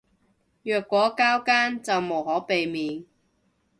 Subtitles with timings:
[0.03, 0.19] 若果交更就
[2.01, 3.05] 無可避免